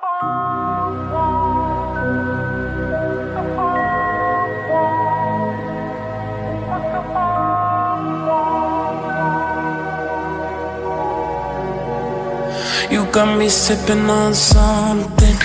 [0.00, 0.06] You
[13.12, 15.36] got me sipping on something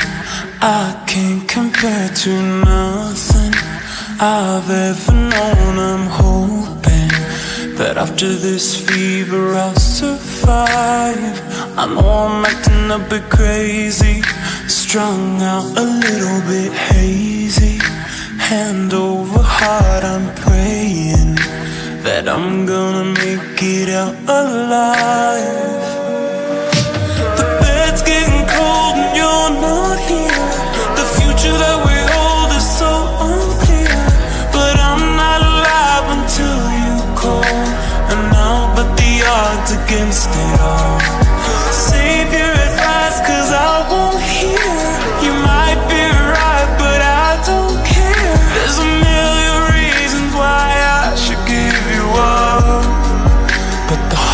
[0.61, 2.29] I can't compare to
[2.63, 3.53] nothing
[4.19, 5.79] I've ever known.
[5.79, 6.82] I'm hoping
[7.77, 11.37] that after this fever I'll survive.
[11.77, 14.21] I know I'm acting a bit crazy,
[14.67, 17.79] strung out a little bit hazy.
[18.37, 21.35] Hand over heart, I'm praying
[22.03, 25.92] that I'm gonna make it out alive.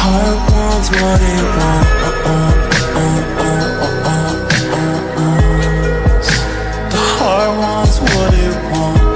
[0.09, 1.89] Heart wants what it wants
[6.93, 9.09] The heart wants what it wants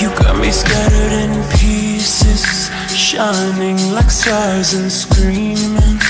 [0.00, 2.44] You got me scattered in pieces
[2.90, 6.00] Shining like stars and screaming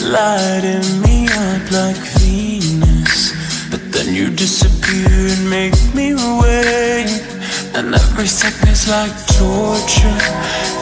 [0.00, 3.32] Lighting me up like Venus.
[3.70, 7.41] But then you disappear and make me wait
[7.74, 10.20] And every second's like torture.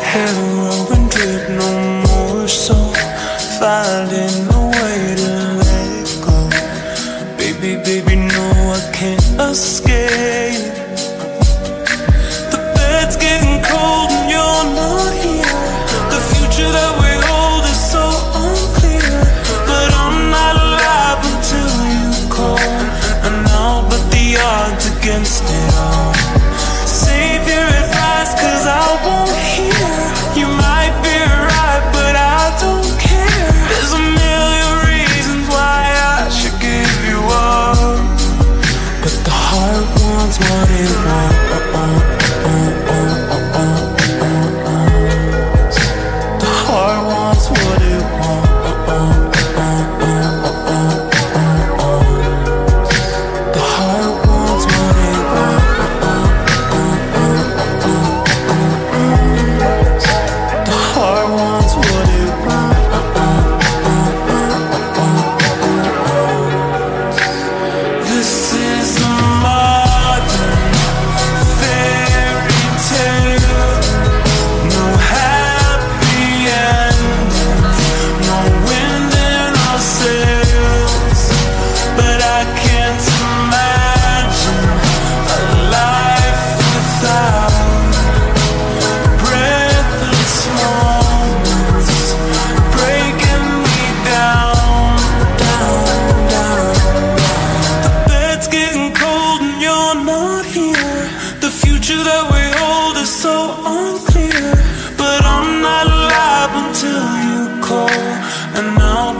[0.02, 2.74] Heroin did no more so
[3.60, 4.19] Finding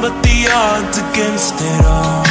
[0.01, 2.25] but the odds against it all.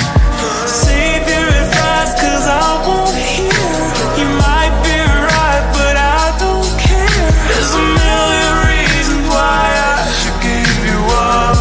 [0.66, 3.70] Save your advice cause I won't hear.
[4.18, 7.30] You might be right but I don't care.
[7.50, 9.62] There's a million reasons why
[9.94, 11.58] I should give you up.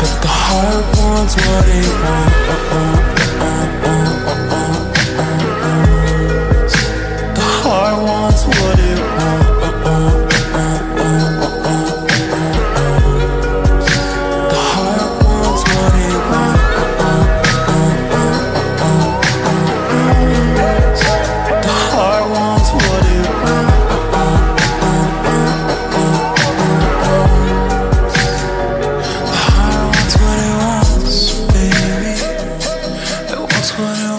[0.00, 2.36] But the heart wants what it wants.
[2.54, 2.94] Oh, oh,
[7.34, 9.45] The heart wants what it wants.
[33.78, 34.15] what I